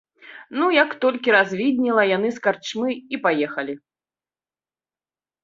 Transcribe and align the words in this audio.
Ну, 0.59 0.69
як 0.83 0.95
толькі 1.03 1.33
развіднела, 1.37 2.03
яны 2.15 2.33
з 2.39 2.43
карчмы 2.47 2.89
і 3.17 3.21
паехалі. 3.27 3.79